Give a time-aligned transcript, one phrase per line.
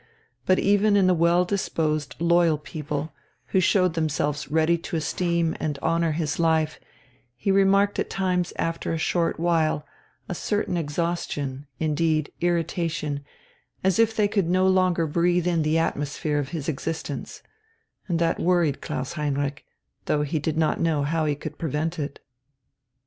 [0.47, 3.13] But even in the well disposed, loyal people,
[3.49, 6.79] who showed themselves ready to esteem and honour his life,
[7.35, 9.85] he remarked at times after a short while
[10.27, 13.23] a certain exhaustion, indeed irritation,
[13.83, 17.43] as if they could no longer breathe in the atmosphere of his existence;
[18.07, 19.63] and that worried Klaus Heinrich,
[20.05, 22.19] though he did not know how he could prevent it.